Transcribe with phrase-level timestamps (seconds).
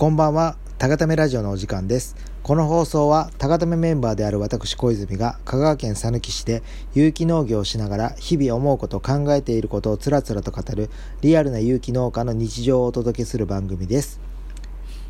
[0.00, 2.16] こんばんは、たがためラジオのお時間です。
[2.42, 6.62] この放送は、たがためメンバーである私小泉が、香川県佐貫市で
[6.94, 10.88] 有機農業をしながら、日々思うこと、考えていることをつらつらと語る、
[11.20, 14.20] リアルな有機農家の日常をお届けする番組です。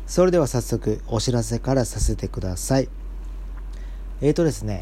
[0.07, 2.89] それでは早速、お知らせからさせてください。
[4.19, 4.81] えーとですね、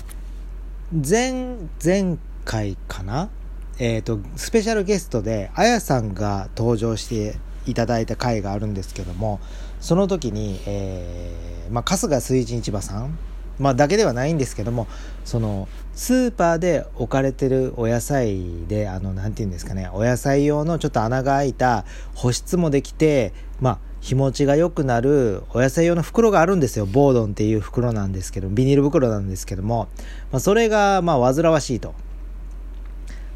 [0.91, 1.55] 前、
[1.85, 3.29] 前回かな？
[3.77, 9.39] えーと、スペシャルゲストで、あやさんが登場していただいた回があるんですけども、
[9.79, 13.17] その時に、えーまあ、春日水神市場さん、
[13.59, 14.87] まあ、だけではないんですけども
[15.25, 21.85] そのスーパーで置かれてるお野菜であのなんていうんですかねお野菜用のちょっと穴が開いた
[22.15, 26.85] 保湿もできてまあ日持ちが良くなるお野菜用の袋があるんですよ。
[26.85, 29.89] ボードンっていう袋なんですけどビニール袋なんですけども、
[30.31, 31.89] まあ、それがまあ煩わしいと、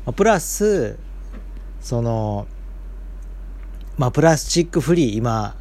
[0.06, 0.98] まあ、プラス
[1.82, 2.48] その
[3.98, 5.56] まあプラスチックフリー今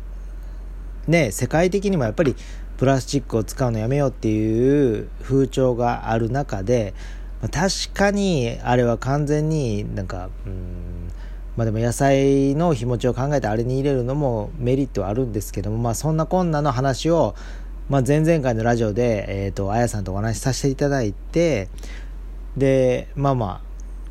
[1.09, 2.37] ね、世界的にもやっぱり
[2.77, 6.95] プラスチックを使うのやめようっていう風潮がある中で、
[7.41, 11.09] まあ、確かにあれは完全になんかうん
[11.57, 17.35] まあでも野菜の日持ちを考えてあれに入れるのもメリットはあるんですけどもまあそんなこんなの話を、
[17.89, 21.69] まあ、前々回のラジオで、えーと、あやさんとお話しさせていただいて
[22.57, 23.46] でまあま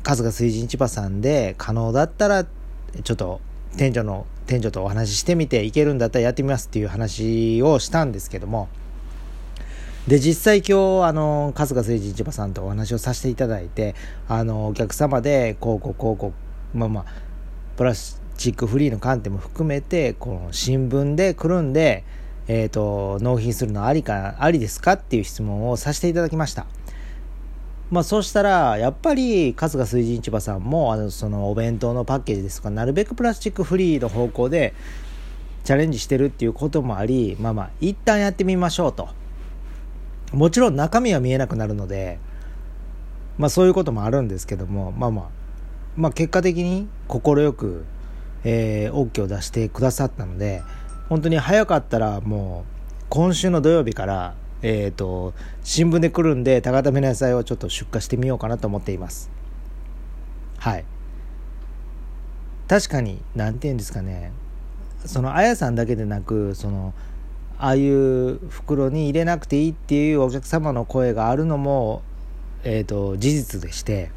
[0.04, 3.40] あ春日水神千葉さんで可能だったらちょっと
[3.76, 8.68] 店長の店長とお話ししてみていけるんだったらやってみますっていう話をしたんですけども。
[10.06, 13.94] で実際今日あの春日誠治市場さんとお話をさせていただいて
[14.28, 16.32] あのお客様でこうこうこうこ
[16.74, 17.04] うまあまあ
[17.76, 22.02] プラスチックフリーの観点も含めてこの新聞でくるんで、
[22.48, 26.66] えーと、納品するのありかありですかっていう質問をさせていただきました。
[27.92, 34.72] まあそうしたらやっぱり春日水神市場さんもあのそのお弁当のパッケージですとかなるべくプラスチックフリーの方向で
[35.62, 39.10] チャレンジしてるっていうこともありまあまあ一旦やってみましょうと。
[40.32, 42.18] もちろん中身は見えなくなるので
[43.36, 45.28] まあそういうこともあるんですけどもまあまあ
[45.94, 47.20] まあ結果的に快
[47.52, 47.84] く、
[48.44, 50.62] えー、OK を出してくださったので
[51.10, 52.64] 本当に早かったらも
[53.00, 55.34] う今週の土曜日からえ、ー、と、
[55.64, 59.30] 新聞で来るんで、高ための野菜をちょっと出荷してみようかなと思っています。
[60.58, 60.84] はい。
[62.68, 64.32] 確かに、なんて言うんですかね、
[65.04, 66.94] その、あやさんだけでなく、その、
[67.58, 72.02] ああいう袋に入れなくていいっていうお客様の声があるのも、
[72.64, 74.10] えっ、ー、と、事実でして、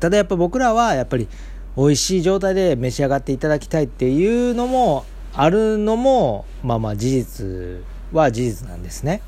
[0.00, 1.28] ただやっぱ僕らは、やっぱり、
[1.76, 9.22] 美味しい状態で召し上がっていただきたいっていうのもあるのも、まあまあ事実は事実なんですね。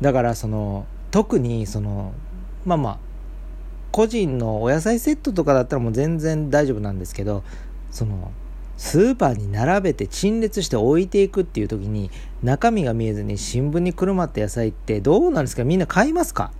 [0.00, 2.12] だからその特にその
[2.64, 2.98] まあまあ
[3.90, 7.42] 個人のお野菜セットとかだったらもう全然大丈夫なんですけど
[7.90, 8.30] その
[8.76, 12.10] スーパーに並べて陳列して置いていくっていう時に
[12.42, 15.64] 中身が見えずに新聞にくるまった野菜ってどうなんですか？
[15.64, 16.52] みんな買いますか？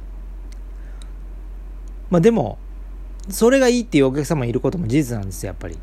[2.11, 2.59] まあでも
[3.29, 5.79] それがいいっていうお客様いることも事実なんですよやっぱり。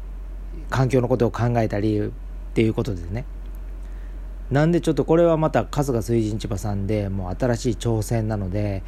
[0.69, 2.09] 環境のことを考えたりっ
[2.53, 3.25] ていうことでね。
[4.52, 8.81] なんでちょっとこれはまた春日水神千葉さんでもう新しい挑戦なので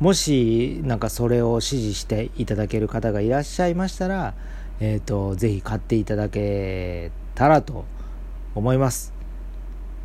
[0.00, 4.34] もしなんかそれを支持していただける方がいらっしゃいましたら、
[4.80, 7.84] えーと、ぜひ買っていただけたらと
[8.54, 9.12] 思います。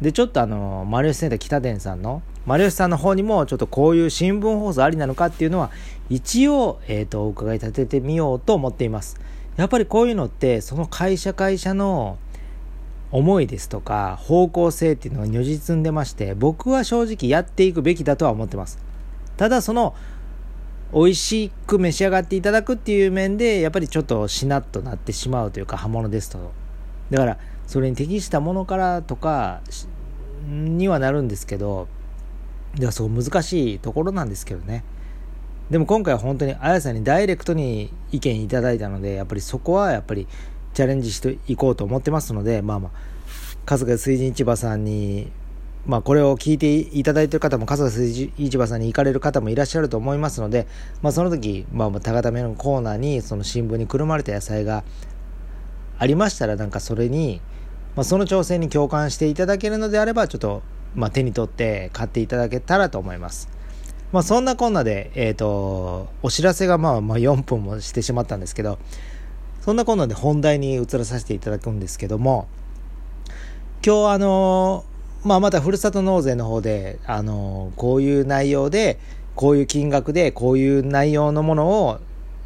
[0.02, 5.72] でちょっとあのマリオスセンター北店さんのマリオスさんの方にもちょっとこういう新聞放送ありなのかっていうのは
[6.10, 9.20] 一応、えー、とお伺い立ててみようと思っています。
[9.58, 12.18] やっぱりこういうのってその会社会社の
[13.12, 18.80] 思いですとか方向性っていうのが如実んでまして僕は正直やっていくべきだとは思ってます。
[19.38, 19.96] ただその
[20.94, 26.52] 美味しく召し上がっていただくっていう面でやっぱりちょっとしなっとなってしまうというか刃物ですと。
[27.10, 27.38] だから
[27.68, 29.62] それに適したものからとか
[30.48, 31.88] にはなるんですけど
[32.76, 34.84] ではそう難しいところなんですけどね。
[35.70, 40.28] でも今回は本当にあやさんにダイレクトに意見いただいたのでやっぱりそこはやっぱり
[40.80, 42.92] チャレンジしていこうと思ってますので、まあまあ、
[43.66, 45.30] 春日水神市場さんに、
[45.86, 50.68] まあこれを聞いていただいている方も、春日水神市場さんに行かれる方もいらっしゃると思いますので、
[51.02, 54.86] まあその時、まあ高ためのコーナーに、その新聞にくるまれた野菜が
[55.98, 57.42] ありましたら、なんかそれに、
[57.98, 60.62] まあその挑戦に共感していただけるのであれば、ちょっと、
[60.96, 63.50] まあ手に取って買っていただけたらと思います。
[64.14, 68.80] まあそんなこんなで、えっ、ー、と、お知らせがまあまあ4分もしてしまったんですけど、
[69.70, 72.48] そんなこんなで本題に移らさせていただくんですけども、
[73.86, 74.84] 今日あの
[75.24, 78.98] まあ、またふるさと納税の方で、あのこういう内容で、
[79.36, 82.00] こういう金額で、こういう内容のものを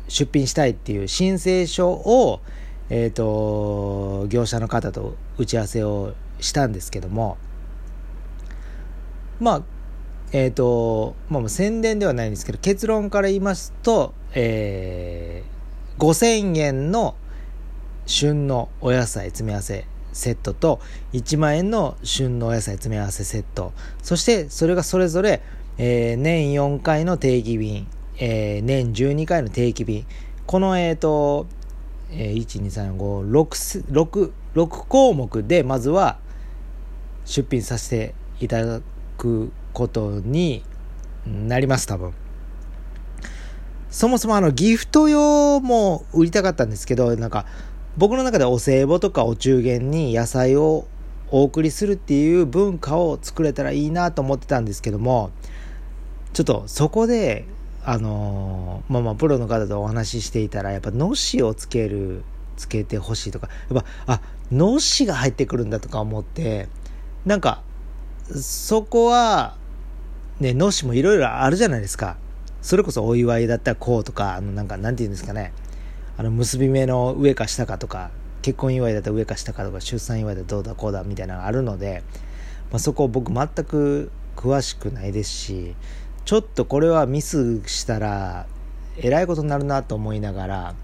[0.09, 2.41] 出品したいっていう申請書を、
[2.89, 7.37] えっ、ー、と、業者の方と打ち合わせをしたんですけども
[9.39, 9.61] まあ
[10.33, 15.43] えっ、ー、とまあ宣伝ではないんですけど結論から言いますと、え、
[15.99, 17.15] 5000円の
[18.05, 20.79] 旬のお野菜詰め合わせセットと
[21.13, 23.73] 1万円の旬のお野菜詰め合わせセット。
[24.01, 25.41] そしてそれがそれぞれ、
[25.77, 27.87] えー、年4回の定期便、
[28.17, 30.05] えー、年12回の定期便。
[30.45, 31.47] このえっ、ー、と、
[32.11, 36.19] えー、12356 6項目でまずは
[37.25, 38.81] 出品させていただ
[39.17, 40.63] くことに
[41.25, 42.22] なります多分。
[43.93, 47.45] そもそもあのギフト用も売りたかったんですけどなんか
[47.95, 50.87] 僕の中でお歳暮とかお中元に野菜を
[51.29, 55.29] お送りするっていう文化を作れたらいいなと思ってたんですけども
[56.33, 57.45] ちょっとそこで
[57.85, 62.23] あの、まあまあプロの方とお話ししていたらやっぱのしをつける
[62.57, 66.67] つけてほしいとかやっぱあのしが入ってくるんだとか思って
[67.27, 67.61] なんか
[68.33, 69.55] そこは
[70.39, 72.22] ねのしもいろいろあるじゃないですか。
[72.63, 75.53] それこそお祝いだったらこうとかあのなんかなんて言うんですかね。
[76.17, 78.09] あの結び目の上か下かとか
[78.41, 82.03] 結婚祝いだったら上か下かとか出産祝いだったらどうだこうだみたいなのがあるので、
[82.71, 85.75] まあ、そこ僕全く詳しくないですし
[86.23, 88.45] ちょっとこれはミスしたら
[88.97, 90.75] えらいことになるなと思いながら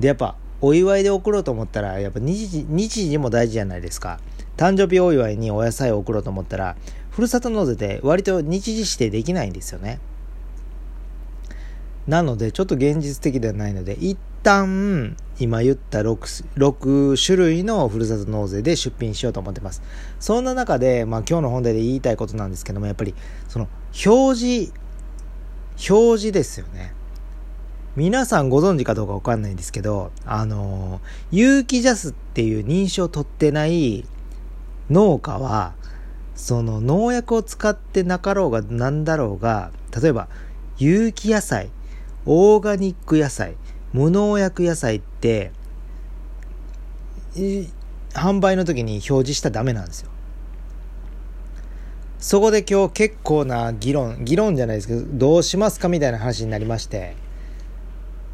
[0.00, 4.18] でやっぱお祝いで送ろうと思ったらやっぱ日時日時も大事じゃないですか。
[4.56, 6.74] 誕生日お祝いにお野菜を送ろうと思ったら
[7.12, 10.00] ふるさと納税で割と日時指定できないんですよね。
[12.08, 19.82] なのでちょっと現実的ではないので一旦今言った 6, 6種類のふるさと納税で出品しようと思ってます。
[20.18, 23.14] そんな中で、まあ今日の本題で言いたいことなんですけども、やっぱり
[23.48, 23.68] その
[24.04, 24.72] 表示、
[25.88, 26.94] 表示ですよね。
[27.94, 31.00] 皆さんご存知かどうかわかんないんですけど、あの、
[31.30, 34.06] 有機ジャスっていう認証を取ってない
[34.90, 35.74] 農家は、
[36.34, 40.28] その農薬を使ってなかろうがなんだろうが、例えば
[40.78, 41.70] 有機野菜、
[42.30, 43.56] オーガニック野菜、
[43.94, 45.50] 無農薬野菜って
[48.12, 50.10] 販売の時に表示したらダメなんですよ。
[52.18, 57.16] そこで今日結構な議論議論じゃないですけどどうしますかみたいな話になりまして。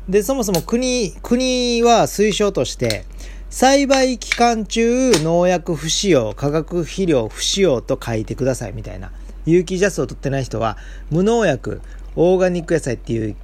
[0.09, 3.05] でそもそも国国は推奨として
[3.49, 9.13] 栽培期間中農薬不使用化学肥料不使用と書いてくださいみたいな
[9.47, 10.77] 有機ジャスを取ってない人は
[11.11, 11.81] 無農薬
[12.17, 13.37] オーガニック野菜っていう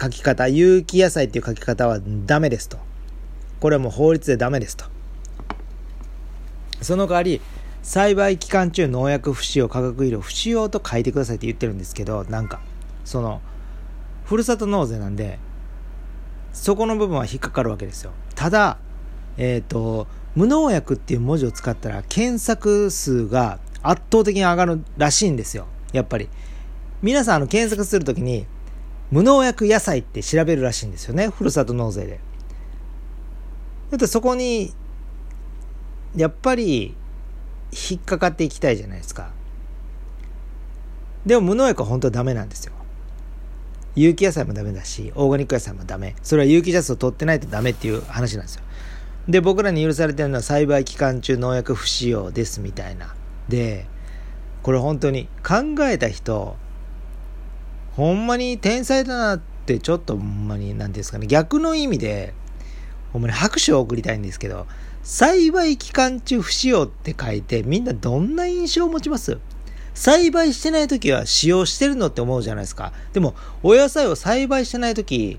[0.00, 2.78] 書き方、有機野菜っていう書き方はダメですと。
[3.60, 4.86] これはもう法律でダメですと。
[6.80, 7.40] その代わり、
[7.82, 12.60] 栽培期間中農薬不使用、化学肥料不使用と書いてくださいって言ってるんですけど、なんか、
[13.04, 13.40] その、
[14.24, 15.38] ふるさと納税なんで、
[16.52, 18.12] そこの部分は引っかかるわけですよ。
[18.34, 18.78] ただ、
[19.36, 25.66] えっ、ー、と、無農薬っていう文字を使ったら検索数が圧倒的に上がるらしいんですよ。
[25.92, 26.28] やっぱり。
[27.02, 28.46] 皆さん、あの、検索するときに、
[29.12, 31.28] 無農薬野菜って調べるらしいんですよね。
[31.28, 32.20] ふるさと納税で。
[33.90, 34.72] だってそこに、
[36.16, 36.96] やっぱり、
[37.90, 39.30] 引っかかっていきたいじゃないですか。
[41.26, 42.72] でも無農薬は本当はダメなんですよ。
[43.94, 46.16] 有機野菜もダメだし、オーガニック野菜もダメ。
[46.22, 48.62] それは有機ジャスを取ってないとダメっていう話なんですよ。
[49.28, 53.14] で、僕らに許されてるのは栽培期間中農薬不使用ですみたいな。
[53.48, 53.86] で、
[54.62, 56.56] これ本当に考えた人、
[57.96, 62.34] ほんまに天才だなってちょっとほんまに何ていうんですかね逆の意味で
[63.12, 64.66] ほんまに拍手を送りたいんですけど
[65.02, 69.38] 栽培期間中不使用って書いてみんなどんな印象を持ちます？
[69.94, 72.94] 栽培してない時は使用してるのって思うじゃないですか。
[73.12, 75.38] でもお野菜を栽培してない時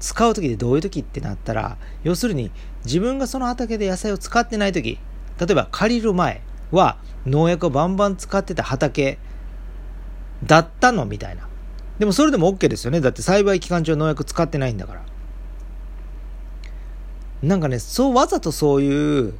[0.00, 2.50] 使う時でどういう時ってなったら要するに
[2.84, 4.98] 自分がその畑で野菜を使ってない時
[5.38, 6.40] 例えば借りる前
[6.72, 9.18] は農薬をバンバン使ってた畑
[10.44, 11.48] だったのみたいな。
[12.02, 13.00] でもそれでも OK ですよね。
[13.00, 15.02] だって栽培期間中農薬使ってないんだから。
[17.44, 19.34] なんかね、そう、わざとそういう、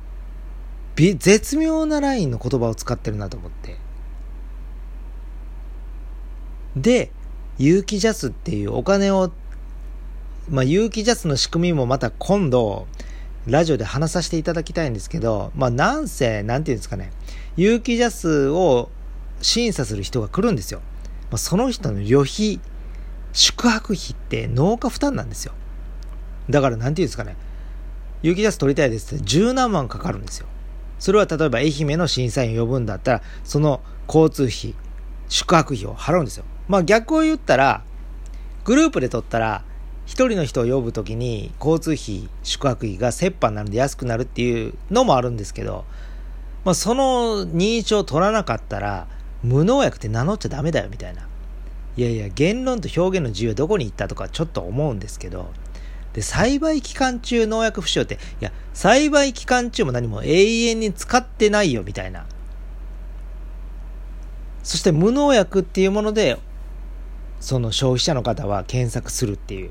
[0.94, 3.78] 絶妙なラインの言葉を使ってるなと思って。
[6.76, 7.10] で、
[7.58, 9.32] 有機ジャスっていうお金を、
[10.48, 12.86] まあ、有機ジャスの仕組みもまた今度、
[13.48, 17.10] ラジオで話させていただきたいんですけど、まあ、なんせ、なんていうんですかね、
[17.56, 18.88] 有機ジャスを
[19.40, 20.80] 審査する人が来るんですよ。
[21.32, 22.60] まあ、その人の旅費、
[23.32, 25.54] 宿泊費って農家負担なんですよ。
[26.50, 27.36] だから何て言うんですかね、
[28.22, 30.46] 有機ジャス取りたいですって十何万かかるんですよ。
[30.98, 34.74] それは例えば愛媛の審査員を呼ぶんだったら、その交通費、
[35.30, 36.44] 宿泊費を払うんですよ。
[36.68, 37.82] まあ逆を言ったら、
[38.64, 39.64] グループで取ったら、
[40.04, 45.86] 一人の人を呼ぶときに交通費、宿泊費が折半なので安くなるっていうのもあるんですけど、
[46.66, 49.08] まあ、その認証を取らなかったら、
[49.42, 51.26] 無農薬って名乗っちゃダメだよみたいな。
[51.96, 55.50] いやいや、言論と表現の自由はどこに行ったとかちょっと思うんですけど、
[56.14, 62.26] で、栽培期間中農薬不使用って、いや、栽培期間中も何も永遠に使ってないよみたいな。
[64.62, 66.38] そして無農薬っていうもので、
[67.40, 69.70] その消費者の方は検索するっていう。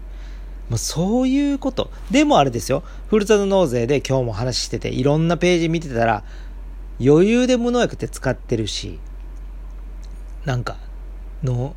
[0.69, 1.91] まあ、そういうこと。
[2.11, 2.83] でもあれですよ。
[3.07, 6.23] ふるさと納税で今日も話してて、いろんなページ見てたら、
[6.99, 8.99] 余裕で無農薬って使ってるし、
[10.45, 10.77] なんか、
[11.43, 11.75] の、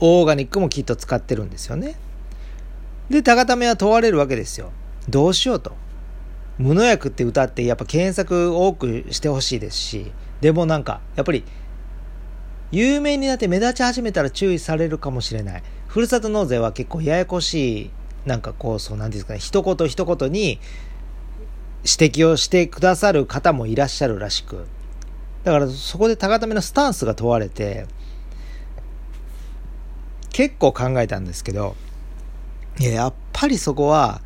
[0.00, 1.96] オーガニックもきっと使ってるんですよね。
[3.08, 4.72] で、高ためは問われるわけですよ。
[5.08, 5.72] どうしようと。
[6.58, 11.44] 無農薬って歌ってやっぱ検索多くしてほしいですし、でもなんか、やっぱり、
[12.70, 15.62] 有名になって目立ち始めたら注意されるかもしれない。
[15.86, 17.90] ふるさと納税は結構ややこしい、
[18.26, 20.58] なんかこう、そう、なんですかね、一言一言に
[21.84, 24.66] 指摘をしてくださる方もいらっしゃるらしく、
[25.44, 27.86] だからそこで高ためのスタンスが問われて、
[30.32, 31.76] 結構考えたんですけど、
[32.80, 34.22] や、っぱりそこは、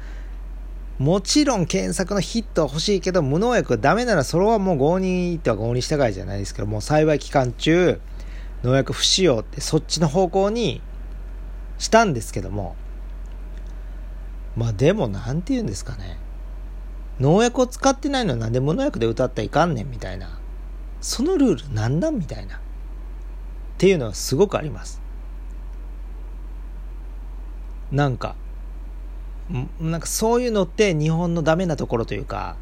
[0.99, 8.01] もちろん検索のヒットは欲しいけど、無農薬がダメならそれはもう合に行っては合に従いじゃないですけど、もう栽培期間中、
[8.63, 10.81] 農薬不使用ってそっちの方向に
[11.79, 12.77] したんですけども、
[14.57, 16.19] まあでもなんて言うんですかね。
[17.21, 20.39] 農薬を使ってないのはなんで無農薬で歌ったらいかんねんみたいな。
[21.01, 22.57] そのルールなんなんみたいな。
[22.57, 22.59] っ
[23.79, 25.03] ていうのはすごくあります。
[27.93, 28.35] なんか、
[29.81, 32.57] なんかそういうのって日本のダメなところというか、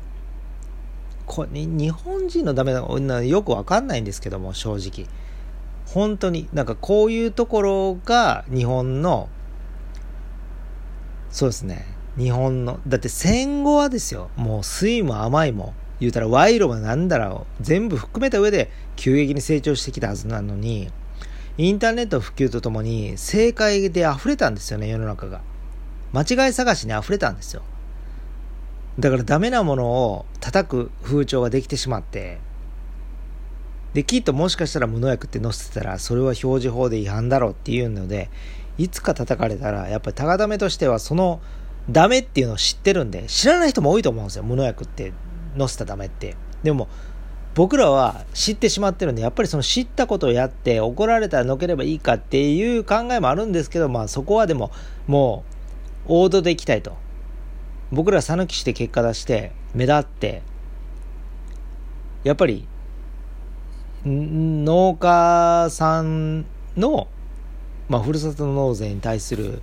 [1.27, 5.09] こ日本人のダメなのよくわかんないんですけども、正直。
[5.87, 9.29] 本当に、なんかこういうところが日本の、
[11.31, 11.87] そうですね、
[12.19, 20.91] 日本の、だって戦後はですよ、もう酸いも甘いも、言うたら賄賂もなんだろう、全部含めた上で急激に成長してきたはずなのに、
[21.57, 25.41] インターネット普及とともに正解で溢れたんですよね、世の中が。
[26.13, 27.63] 間違い探しに溢れたんですよ。
[28.99, 32.39] だからダメなものを叩く風潮ができてしまって、
[33.95, 38.31] で、きっともしかしたら無農薬って載せてたら、それは表示法で違反だろうっていうので、
[38.77, 41.41] いつか叩かれたら、やっぱり高ダメとしては、その
[41.89, 45.13] ダメっていうのを知ってるんで、知らない人も多いと思うんですよ、無農薬って
[45.57, 46.37] 載せたダメって。
[46.63, 46.89] でも、
[47.55, 54.73] 僕らは知ってしまってるんで、やっぱりその知ったことをやって怒られたらのければいいかっていう考えもあるんですけど、まあそこはでも
[55.07, 55.45] も
[56.09, 56.97] う王道でいきたいと。
[57.93, 60.43] 僕ら讃岐して結果出して目立って、
[62.25, 62.67] やっぱり
[64.05, 66.47] 農家さん
[66.77, 67.07] の、
[67.89, 69.63] まあ、ふるさと納税に対する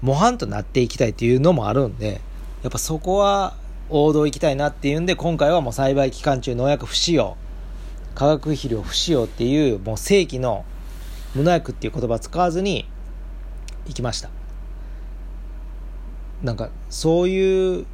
[0.00, 2.20] 模範となっていきたいっていうのもあるんで、
[2.62, 3.56] やっぱそこは
[3.90, 7.36] 王道行きたいなっていうんで、今回はもう栽培期間中農薬不使用、
[8.14, 10.64] 化学肥料不使用っていう、もう正規の
[11.34, 12.88] 無農薬っていう言葉使わずに
[13.86, 14.30] 行きました。
[16.42, 17.86] なんか、そういう、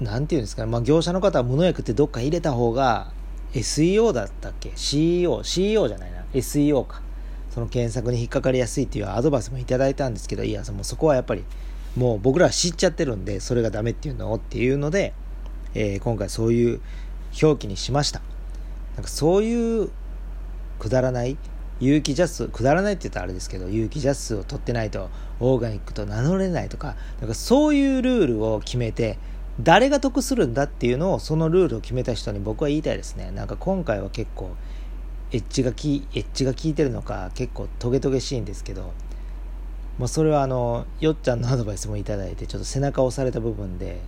[0.00, 3.12] なんていうんですかね、まあ業者の方は無農薬ってどっか入れた方が
[3.52, 6.24] SEO だったっけ ?CEO、CEO じゃないな。
[6.34, 7.00] SEO か。
[7.50, 11.44] その検索に引っかかりやすいっていうアドバイスもいただいたんですけど、いや、もうそこはやっぱり
[11.96, 15.12] もう僕らは知っちゃってるんで、それがダメっていうのをっていうので、
[15.74, 16.80] えー、今回そういう
[17.42, 18.20] 表記にしました。
[18.96, 19.90] なんかそういう
[20.78, 21.36] くだらない
[21.80, 25.10] 有機ジャス、くだらないって言ったらあれですけど、有機ジャスを取ってないと
[25.40, 29.18] オーガニックと名乗れないとか、なんかそういうルールを決めて、
[29.60, 33.30] 誰が得するんだっていうのを、そのルールを決めた人に僕は言いたいですね。
[33.32, 34.50] なんか今回は結構、
[35.32, 38.92] エッジがき、エッジが効いてるのか、結構トゲトゲしいんですけど、
[39.98, 44.00] まあ、それはあのよっちゃんのアドバイスもいただいてちょっと背中を押された部分で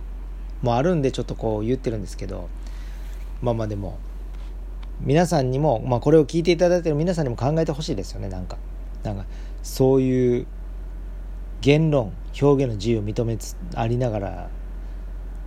[0.61, 2.49] もあるんでちょっとこう言ってるんですけど
[3.41, 3.97] まあまあでも
[5.01, 8.57] 皆さんにも、まあ、これを聞いていただいてる皆さんにも考えてほしいですよねなんか。
[9.03, 9.25] なんか
[9.63, 10.47] そういう
[11.61, 14.49] 言論表現の自由を認めつありながら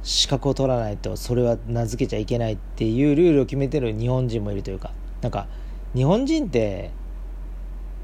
[0.02, 4.92] 資格を取らないとそれは名付けちゃいけないっていうルールを決めてる日本人もいるというか。
[5.20, 5.48] なんか
[5.94, 6.92] 日本人って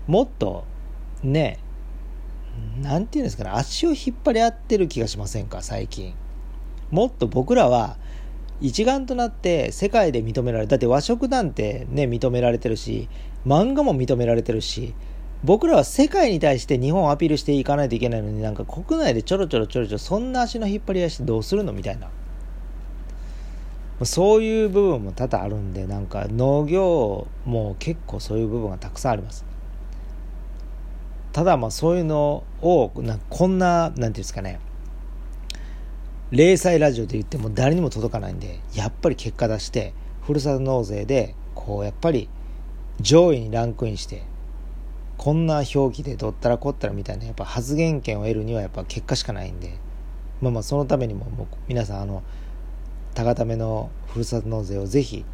[0.06, 0.64] もっと
[1.22, 1.58] ね
[2.82, 6.14] 何て言うんですかね、足を引っ張り合ってる気がしませんか、最近。
[6.90, 7.96] もっと僕らは
[8.60, 13.08] 一丸となって世界で認められだって和食なんてね、認められてるし、
[13.46, 14.94] 漫画も認められてるし、
[15.44, 22.08] 僕らは世界に対して日本をアピールしていかないといけないのになんか国内でちょろちょろちょろちょろそんな足の引っ張り合いしてどうするのみたいな。
[24.04, 29.44] そういう部分も多々あるんで、なんか農業も結構そういう部分がたくさんあります。
[31.36, 34.58] ただまあそういうのをなこんな何て言うんですかね
[36.30, 42.30] 零細ラジオで言っても誰にも届かないんでやっぱり結果出してふるさと納税でこうやっぱり
[43.02, 44.22] 上位にランクインして
[45.18, 49.74] こんな表記でどったらこったらみたいなやっぱ発言権を得るにはやっぱ結果しかないんで
[50.40, 52.22] まあまあそのためにももう皆さんあの
[53.12, 55.26] 高ためのふるさと納税をぜひ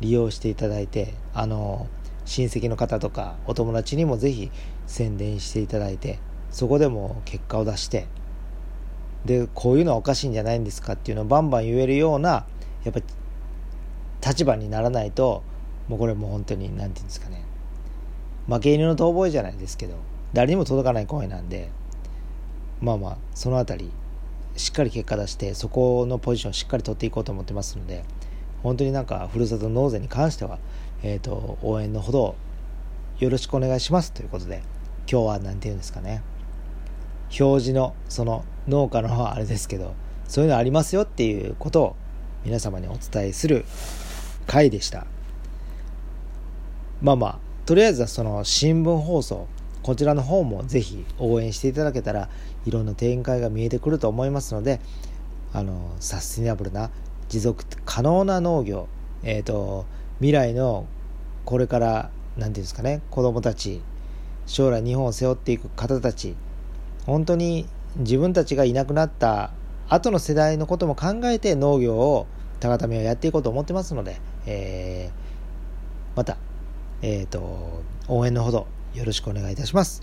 [0.00, 1.86] 利用していただいてあの
[2.30, 4.52] 親戚の方とかお友達にもぜひ
[4.86, 6.20] 宣伝していただいて
[6.52, 8.06] そこでも結果を出して
[9.24, 12.46] でこういうのはおかしいんじゃないんですかっていうのをバンバン言えるような
[12.84, 13.00] やっぱ
[14.24, 15.42] 立場にならないと
[15.88, 17.42] もうこれもう本当に何て言うんですかね。
[18.46, 19.96] 負け犬の遠吠えじゃないですけど
[20.32, 21.70] 誰にも届かない声なんで
[22.80, 23.92] まあまあその辺り
[24.56, 28.04] しっかり結果出してそこのポジションをしっかり取っていこうと思ってますので
[28.62, 30.58] 本当になんかふるさと納税に関しては、
[31.02, 32.36] えーと、応援のほど
[33.18, 34.62] よろしくお願いしますということで
[35.10, 36.22] 今日は何て言うんですかね。
[37.38, 39.94] 表示のその農家のあれですけど
[40.26, 41.96] そういうのありますよっていうことを
[42.44, 43.64] 皆様にお伝えする
[44.46, 45.06] 回でした。
[47.00, 49.46] まあまあとりあえずはその新聞放送
[49.82, 52.28] こちらの方もぜひ応援していただけたら
[52.66, 54.80] いろんな展開が見えてくると思いますので
[55.52, 56.90] あのサスティナブルな
[57.28, 58.88] 持続可能な農業、
[59.22, 59.86] えーと、
[60.20, 60.86] 未来の
[61.44, 63.82] これから何て言うんですかね子どもたち
[64.46, 66.36] 将来日本を背負っていく方たち
[67.06, 69.50] 本当に自分たちがいなくなった
[69.88, 72.26] 後の世代のことも考えて農業を
[72.60, 76.36] 高ためはやっていこうと思ってますので、えー、また、
[77.02, 80.02] えーと応援のほどよろしくお願いいたします。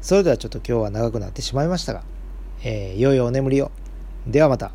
[0.00, 2.04] それではちょっと今日は長くなってしまいましたが、
[2.62, 3.72] えー、良いお眠りを。
[4.26, 4.70] ではまた。